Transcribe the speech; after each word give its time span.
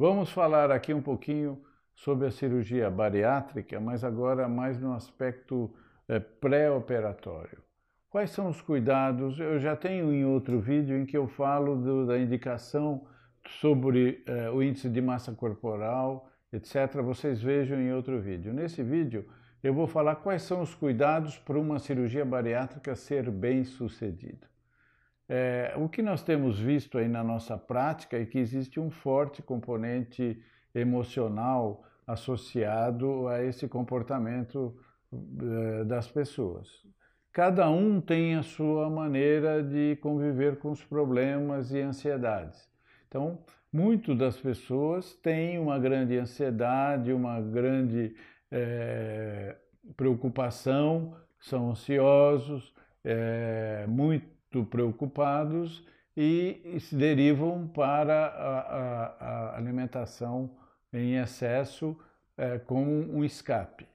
Vamos 0.00 0.30
falar 0.30 0.70
aqui 0.70 0.94
um 0.94 1.02
pouquinho 1.02 1.60
sobre 1.92 2.28
a 2.28 2.30
cirurgia 2.30 2.88
bariátrica, 2.88 3.80
mas 3.80 4.04
agora 4.04 4.48
mais 4.48 4.80
no 4.80 4.92
aspecto 4.92 5.74
é, 6.06 6.20
pré-operatório. 6.20 7.58
Quais 8.08 8.30
são 8.30 8.48
os 8.48 8.62
cuidados? 8.62 9.40
Eu 9.40 9.58
já 9.58 9.74
tenho 9.74 10.12
em 10.12 10.24
outro 10.24 10.60
vídeo 10.60 10.96
em 10.96 11.04
que 11.04 11.18
eu 11.18 11.26
falo 11.26 11.74
do, 11.74 12.06
da 12.06 12.16
indicação 12.16 13.08
sobre 13.60 14.22
é, 14.24 14.48
o 14.48 14.62
índice 14.62 14.88
de 14.88 15.02
massa 15.02 15.32
corporal, 15.32 16.30
etc. 16.52 17.02
Vocês 17.02 17.42
vejam 17.42 17.80
em 17.80 17.92
outro 17.92 18.20
vídeo. 18.20 18.54
Nesse 18.54 18.84
vídeo 18.84 19.28
eu 19.64 19.74
vou 19.74 19.88
falar 19.88 20.14
quais 20.14 20.42
são 20.42 20.62
os 20.62 20.76
cuidados 20.76 21.38
para 21.38 21.58
uma 21.58 21.80
cirurgia 21.80 22.24
bariátrica 22.24 22.94
ser 22.94 23.28
bem 23.32 23.64
sucedida. 23.64 24.46
É, 25.28 25.74
o 25.76 25.88
que 25.88 26.00
nós 26.00 26.22
temos 26.22 26.58
visto 26.58 26.96
aí 26.96 27.06
na 27.06 27.22
nossa 27.22 27.58
prática 27.58 28.16
é 28.16 28.24
que 28.24 28.38
existe 28.38 28.80
um 28.80 28.90
forte 28.90 29.42
componente 29.42 30.42
emocional 30.74 31.84
associado 32.06 33.28
a 33.28 33.44
esse 33.44 33.68
comportamento 33.68 34.74
é, 35.12 35.84
das 35.84 36.10
pessoas. 36.10 36.68
Cada 37.30 37.68
um 37.70 38.00
tem 38.00 38.36
a 38.36 38.42
sua 38.42 38.88
maneira 38.88 39.62
de 39.62 39.96
conviver 39.96 40.58
com 40.58 40.70
os 40.70 40.82
problemas 40.82 41.72
e 41.72 41.80
ansiedades. 41.80 42.66
Então, 43.06 43.38
muito 43.70 44.14
das 44.14 44.38
pessoas 44.38 45.14
têm 45.14 45.58
uma 45.58 45.78
grande 45.78 46.16
ansiedade, 46.16 47.12
uma 47.12 47.38
grande 47.40 48.14
é, 48.50 49.56
preocupação, 49.94 51.14
são 51.38 51.70
ansiosos, 51.70 52.74
é, 53.04 53.84
muito 53.86 54.37
preocupados 54.70 55.84
e, 56.16 56.76
se 56.80 56.96
derivam 56.96 57.68
para 57.68 58.26
a, 58.26 58.58
a, 58.58 59.06
a 59.20 59.56
alimentação 59.56 60.50
em 60.92 61.16
excesso 61.16 61.96
é, 62.36 62.58
como 62.58 62.90
um 62.90 63.24
escape. 63.24 63.86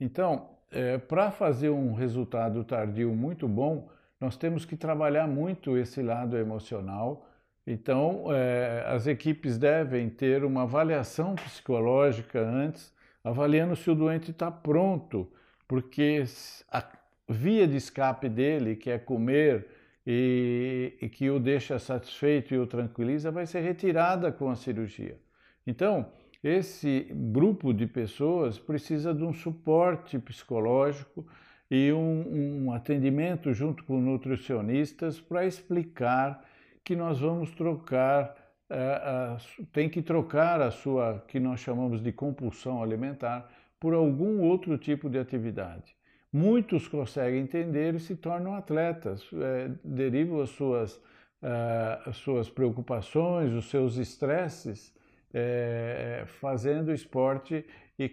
Então, 0.00 0.50
é, 0.70 0.98
para 0.98 1.30
fazer 1.30 1.70
um 1.70 1.92
resultado 1.92 2.64
tardio 2.64 3.14
muito 3.14 3.46
bom, 3.46 3.88
nós 4.20 4.36
temos 4.36 4.64
que 4.64 4.76
trabalhar 4.76 5.26
muito 5.28 5.76
esse 5.76 6.02
lado 6.02 6.36
emocional. 6.36 7.28
Então, 7.66 8.24
é, 8.32 8.84
as 8.88 9.06
equipes 9.06 9.58
devem 9.58 10.08
ter 10.08 10.44
uma 10.44 10.62
avaliação 10.62 11.34
psicológica 11.34 12.40
antes, 12.40 12.92
avaliando 13.22 13.76
se 13.76 13.90
o 13.90 13.94
doente 13.94 14.30
está 14.30 14.50
pronto, 14.50 15.30
porque 15.66 16.24
a 16.72 16.82
via 17.28 17.68
de 17.68 17.76
escape 17.76 18.28
dele, 18.28 18.74
que 18.74 18.90
é 18.90 18.98
comer, 18.98 19.66
e, 20.10 20.94
e 21.02 21.08
que 21.10 21.28
o 21.28 21.38
deixa 21.38 21.78
satisfeito 21.78 22.54
e 22.54 22.58
o 22.58 22.66
tranquiliza, 22.66 23.30
vai 23.30 23.44
ser 23.44 23.60
retirada 23.60 24.32
com 24.32 24.48
a 24.48 24.56
cirurgia. 24.56 25.18
Então, 25.66 26.10
esse 26.42 27.08
grupo 27.12 27.74
de 27.74 27.86
pessoas 27.86 28.58
precisa 28.58 29.12
de 29.12 29.22
um 29.22 29.34
suporte 29.34 30.18
psicológico 30.18 31.26
e 31.70 31.92
um, 31.92 32.64
um 32.64 32.72
atendimento 32.72 33.52
junto 33.52 33.84
com 33.84 34.00
nutricionistas 34.00 35.20
para 35.20 35.44
explicar 35.44 36.42
que 36.82 36.96
nós 36.96 37.20
vamos 37.20 37.50
trocar, 37.50 38.34
uh, 38.70 39.66
tem 39.74 39.90
que 39.90 40.00
trocar 40.00 40.62
a 40.62 40.70
sua, 40.70 41.22
que 41.28 41.38
nós 41.38 41.60
chamamos 41.60 42.02
de 42.02 42.12
compulsão 42.12 42.82
alimentar, 42.82 43.46
por 43.78 43.92
algum 43.92 44.40
outro 44.40 44.78
tipo 44.78 45.10
de 45.10 45.18
atividade. 45.18 45.97
Muitos 46.38 46.86
conseguem 46.86 47.40
entender 47.40 47.96
e 47.96 47.98
se 47.98 48.14
tornam 48.14 48.54
atletas, 48.54 49.28
é, 49.32 49.72
derivam 49.82 50.40
as 50.40 50.50
suas, 50.50 50.94
uh, 50.94 52.06
as 52.06 52.16
suas 52.18 52.48
preocupações, 52.48 53.52
os 53.52 53.68
seus 53.68 53.96
estresses, 53.96 54.94
é, 55.34 56.22
fazendo 56.40 56.92
esporte 56.92 57.66
e 57.98 58.08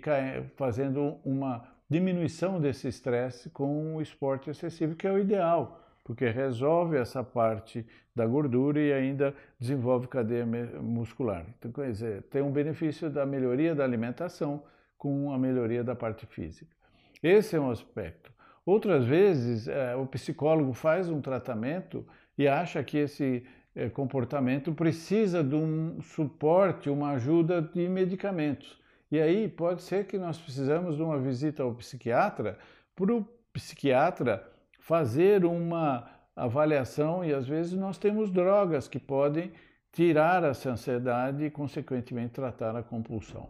fazendo 0.55 1.19
uma 1.23 1.67
diminuição 1.87 2.59
desse 2.59 2.87
estresse 2.87 3.51
com 3.51 3.95
o 3.95 4.01
esporte 4.01 4.49
excessivo, 4.49 4.95
que 4.95 5.05
é 5.05 5.11
o 5.11 5.19
ideal, 5.19 5.79
porque 6.03 6.27
resolve 6.27 6.97
essa 6.97 7.23
parte 7.23 7.85
da 8.15 8.25
gordura 8.25 8.79
e 8.79 8.91
ainda 8.91 9.35
desenvolve 9.59 10.07
cadeia 10.07 10.47
muscular. 10.81 11.45
Então, 11.59 11.71
quer 11.71 11.91
dizer, 11.91 12.23
tem 12.23 12.41
um 12.41 12.51
benefício 12.51 13.07
da 13.07 13.23
melhoria 13.23 13.75
da 13.75 13.83
alimentação 13.83 14.63
com 14.97 15.31
a 15.31 15.37
melhoria 15.37 15.83
da 15.83 15.93
parte 15.93 16.25
física. 16.25 16.84
Esse 17.27 17.55
é 17.55 17.59
um 17.59 17.71
aspecto. 17.71 18.31
Outras 18.63 19.03
vezes, 19.03 19.67
é, 19.67 19.95
o 19.95 20.05
psicólogo 20.05 20.73
faz 20.73 21.09
um 21.09 21.19
tratamento 21.19 22.05
e 22.37 22.47
acha 22.47 22.83
que 22.83 22.99
esse 22.99 23.43
é, 23.75 23.89
comportamento 23.89 24.71
precisa 24.71 25.43
de 25.43 25.55
um 25.55 25.99
suporte, 26.03 26.87
uma 26.87 27.13
ajuda 27.13 27.63
de 27.63 27.89
medicamentos. 27.89 28.79
E 29.11 29.19
aí 29.19 29.47
pode 29.47 29.81
ser 29.81 30.05
que 30.05 30.19
nós 30.19 30.37
precisamos 30.37 30.97
de 30.97 31.01
uma 31.01 31.17
visita 31.17 31.63
ao 31.63 31.73
psiquiatra 31.73 32.59
para 32.95 33.11
o 33.11 33.27
psiquiatra 33.51 34.47
fazer 34.79 35.45
uma 35.45 36.07
avaliação 36.35 37.25
e 37.25 37.33
às 37.33 37.47
vezes 37.47 37.73
nós 37.73 37.97
temos 37.97 38.29
drogas 38.29 38.87
que 38.87 38.99
podem 38.99 39.51
tirar 39.91 40.43
essa 40.43 40.69
ansiedade 40.69 41.43
e, 41.43 41.49
consequentemente, 41.49 42.33
tratar 42.33 42.75
a 42.75 42.83
compulsão. 42.83 43.49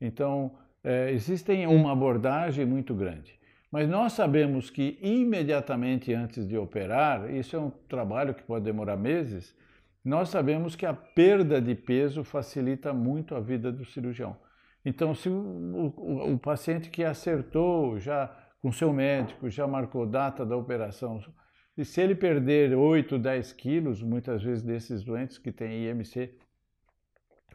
Então, 0.00 0.52
é, 0.82 1.10
existem 1.12 1.66
uma 1.66 1.92
abordagem 1.92 2.64
muito 2.64 2.94
grande. 2.94 3.38
Mas 3.70 3.88
nós 3.88 4.14
sabemos 4.14 4.68
que 4.68 4.98
imediatamente 5.00 6.12
antes 6.12 6.46
de 6.46 6.56
operar, 6.56 7.32
isso 7.32 7.54
é 7.54 7.58
um 7.58 7.70
trabalho 7.88 8.34
que 8.34 8.42
pode 8.42 8.64
demorar 8.64 8.96
meses, 8.96 9.56
nós 10.04 10.30
sabemos 10.30 10.74
que 10.74 10.86
a 10.86 10.94
perda 10.94 11.60
de 11.60 11.74
peso 11.74 12.24
facilita 12.24 12.92
muito 12.92 13.34
a 13.34 13.40
vida 13.40 13.70
do 13.70 13.84
cirurgião. 13.84 14.36
Então, 14.84 15.14
se 15.14 15.28
o, 15.28 15.94
o, 15.96 16.32
o 16.32 16.38
paciente 16.38 16.90
que 16.90 17.04
acertou 17.04 17.98
já 18.00 18.34
com 18.60 18.72
seu 18.72 18.92
médico, 18.92 19.48
já 19.48 19.66
marcou 19.66 20.06
data 20.06 20.44
da 20.44 20.56
operação, 20.56 21.22
e 21.76 21.84
se 21.84 22.00
ele 22.00 22.14
perder 22.14 22.74
8, 22.74 23.18
10 23.18 23.52
quilos, 23.52 24.02
muitas 24.02 24.42
vezes 24.42 24.62
desses 24.62 25.02
doentes 25.02 25.38
que 25.38 25.52
têm 25.52 25.86
IMC 25.86 26.34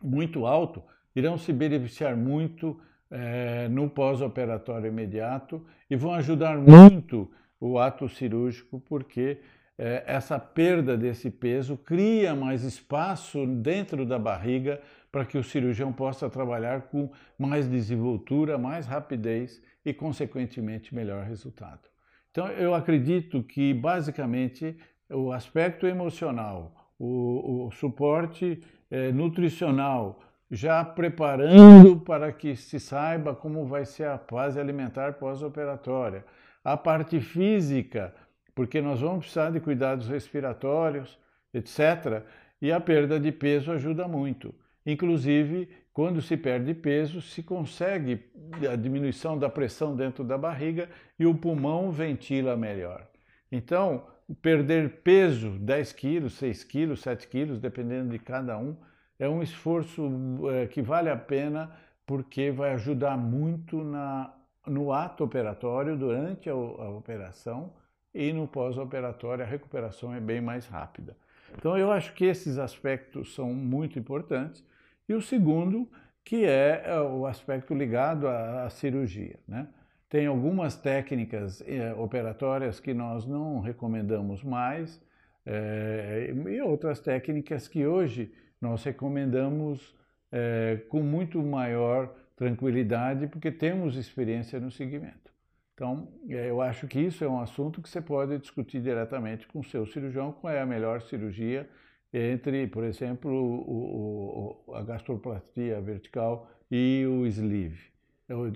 muito 0.02 0.46
alto, 0.46 0.84
irão 1.16 1.38
se 1.38 1.52
beneficiar 1.52 2.16
muito 2.16 2.80
é, 3.12 3.68
no 3.70 3.90
pós-operatório 3.90 4.88
imediato 4.88 5.66
e 5.90 5.96
vão 5.96 6.14
ajudar 6.14 6.58
muito 6.58 7.32
o 7.60 7.80
ato 7.80 8.10
cirúrgico, 8.10 8.80
porque 8.80 9.40
é, 9.78 10.04
essa 10.08 10.40
perda 10.40 10.98
desse 10.98 11.30
peso 11.30 11.78
cria 11.78 12.36
mais 12.36 12.64
espaço 12.64 13.46
dentro 13.46 14.06
da 14.06 14.18
barriga 14.18 14.82
para 15.12 15.26
que 15.26 15.38
o 15.38 15.44
cirurgião 15.44 15.94
possa 15.94 16.30
trabalhar 16.30 16.84
com 16.84 17.10
mais 17.38 17.68
desenvoltura, 17.68 18.58
mais 18.58 18.86
rapidez 18.86 19.62
e, 19.86 19.94
consequentemente, 19.94 20.94
melhor 20.94 21.24
resultado. 21.24 21.88
Então, 22.32 22.50
eu 22.50 22.74
acredito 22.74 23.42
que, 23.42 23.74
basicamente, 23.74 24.78
o 25.10 25.32
aspecto 25.32 25.88
emocional, 25.88 26.94
o, 27.00 27.68
o 27.68 27.72
suporte 27.72 28.62
é, 28.92 29.12
nutricional, 29.12 30.20
já 30.50 30.84
preparando 30.84 32.00
para 32.00 32.32
que 32.32 32.56
se 32.56 32.80
saiba 32.80 33.36
como 33.36 33.66
vai 33.66 33.86
ser 33.86 34.06
a 34.06 34.18
fase 34.18 34.60
alimentar 34.60 35.14
pós-operatória. 35.14 36.24
A 36.64 36.78
parte 36.78 37.20
física, 37.20 38.14
porque 38.54 38.82
nós 38.82 39.02
vamos 39.02 39.26
precisar 39.26 39.52
de 39.52 39.60
cuidados 39.60 40.08
respiratórios, 40.08 41.20
etc. 41.54 42.24
E 42.62 42.72
a 42.72 42.80
perda 42.80 43.20
de 43.20 43.32
peso 43.32 43.72
ajuda 43.72 44.08
muito. 44.08 44.54
Inclusive, 44.86 45.68
quando 45.92 46.22
se 46.22 46.38
perde 46.38 46.74
peso, 46.74 47.22
se 47.22 47.42
consegue 47.42 48.26
a 48.72 48.76
diminuição 48.76 49.38
da 49.38 49.50
pressão 49.50 49.96
dentro 49.96 50.24
da 50.24 50.38
barriga 50.38 50.90
e 51.18 51.26
o 51.26 51.34
pulmão 51.34 51.92
ventila 51.92 52.56
melhor. 52.56 53.08
Então, 53.52 54.06
perder 54.42 55.02
peso, 55.04 55.52
10 55.52 55.94
quilos, 55.94 56.34
6 56.34 56.64
quilos, 56.66 57.02
7 57.02 57.28
quilos, 57.28 57.60
dependendo 57.60 58.10
de 58.10 58.20
cada 58.20 58.58
um, 58.58 58.76
é 59.20 59.28
um 59.28 59.42
esforço 59.42 60.10
é, 60.52 60.68
que 60.68 60.82
vale 60.82 61.10
a 61.10 61.18
pena 61.18 61.72
porque 62.06 62.52
vai 62.52 62.74
ajudar 62.74 63.18
muito 63.18 63.84
na, 63.84 64.34
no 64.66 64.92
ato 64.92 65.24
operatório, 65.24 65.98
durante 65.98 66.50
a, 66.50 66.54
a 66.54 66.90
operação 66.90 67.74
e 68.14 68.32
no 68.32 68.48
pós-operatório 68.48 69.44
a 69.44 69.48
recuperação 69.48 70.14
é 70.14 70.20
bem 70.20 70.40
mais 70.40 70.68
rápida. 70.68 71.16
Então 71.58 71.78
eu 71.78 71.92
acho 71.92 72.14
que 72.14 72.26
esses 72.26 72.58
aspectos 72.58 73.34
são 73.34 73.54
muito 73.54 73.98
importantes. 74.00 74.64
E 75.08 75.14
o 75.14 75.22
segundo, 75.22 75.88
que 76.24 76.46
é, 76.46 76.84
é 76.86 77.00
o 77.00 77.26
aspecto 77.26 77.74
ligado 77.74 78.28
à, 78.28 78.66
à 78.66 78.70
cirurgia. 78.70 79.40
Né? 79.48 79.68
Tem 80.10 80.28
algumas 80.28 80.76
técnicas 80.76 81.62
eh, 81.68 81.94
operatórias 81.96 82.80
que 82.80 82.94
nós 82.94 83.26
não 83.26 83.60
recomendamos 83.60 84.44
mais 84.44 85.02
eh, 85.46 86.34
e 86.48 86.62
outras 86.62 87.00
técnicas 87.00 87.68
que 87.68 87.86
hoje 87.86 88.34
nós 88.62 88.84
recomendamos 88.84 89.96
é, 90.32 90.82
com 90.90 91.02
muito 91.02 91.42
maior 91.42 92.14
tranquilidade, 92.36 93.28
porque 93.28 93.52
temos 93.52 93.96
experiência 93.96 94.60
no 94.60 94.70
segmento. 94.70 95.34
Então, 95.74 96.08
é, 96.30 96.50
eu 96.50 96.62
acho 96.62 96.88
que 96.88 97.00
isso 97.00 97.24
é 97.24 97.30
um 97.30 97.40
assunto 97.40 97.82
que 97.82 97.90
você 97.90 98.02
pode 98.02 98.38
discutir 98.38 98.82
diretamente 98.82 99.48
com 99.48 99.60
o 99.60 99.64
seu 99.64 99.86
cirurgião, 99.86 100.32
qual 100.32 100.52
é 100.52 100.62
a 100.62 100.66
melhor 100.66 101.02
cirurgia 101.02 101.70
entre, 102.14 102.68
por 102.68 102.84
exemplo, 102.84 103.32
o, 103.32 104.64
o, 104.68 104.76
a 104.76 104.82
gastroplastia 104.84 105.82
vertical 105.82 106.50
e 106.72 107.06
o 107.06 107.26
sleeve, 107.28 107.92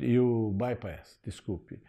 e 0.01 0.17
o 0.17 0.51
bypass, 0.51 1.19
desculpe. 1.23 1.79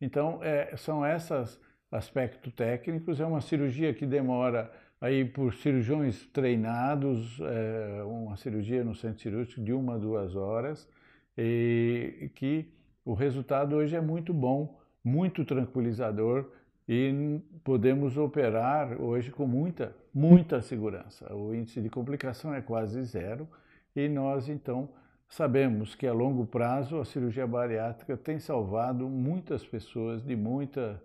Então, 0.00 0.42
é, 0.42 0.74
são 0.76 1.04
esses 1.06 1.60
aspectos 1.90 2.52
técnicos, 2.52 3.20
é 3.20 3.26
uma 3.26 3.40
cirurgia 3.40 3.94
que 3.94 4.06
demora 4.06 4.70
aí 5.00 5.24
por 5.24 5.54
cirurgiões 5.54 6.26
treinados, 6.26 7.38
é, 7.40 8.02
uma 8.04 8.36
cirurgia 8.36 8.84
no 8.84 8.94
centro 8.94 9.20
cirúrgico 9.20 9.62
de 9.62 9.72
uma, 9.72 9.98
duas 9.98 10.34
horas, 10.34 10.88
e 11.36 12.30
que 12.34 12.68
o 13.04 13.14
resultado 13.14 13.76
hoje 13.76 13.94
é 13.94 14.00
muito 14.00 14.34
bom, 14.34 14.78
muito 15.02 15.44
tranquilizador 15.44 16.50
e 16.88 17.40
podemos 17.62 18.16
operar 18.16 19.00
hoje 19.00 19.30
com 19.30 19.46
muita, 19.46 19.94
muita 20.12 20.60
segurança. 20.60 21.32
O 21.34 21.54
índice 21.54 21.80
de 21.80 21.88
complicação 21.88 22.52
é 22.52 22.60
quase 22.60 23.02
zero 23.04 23.48
e 23.94 24.08
nós 24.08 24.48
então 24.48 24.88
sabemos 25.28 25.94
que 25.94 26.06
a 26.06 26.12
longo 26.12 26.46
prazo 26.46 26.98
a 26.98 27.04
cirurgia 27.04 27.46
bariátrica 27.46 28.16
tem 28.16 28.38
salvado 28.38 29.08
muitas 29.08 29.64
pessoas 29.64 30.24
de 30.24 30.34
muita 30.34 31.00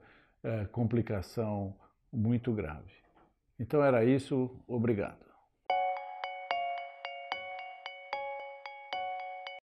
complicação 0.72 1.76
muito 2.12 2.52
grave. 2.54 2.92
Então 3.60 3.84
era 3.84 4.04
isso, 4.04 4.52
obrigado. 4.68 5.33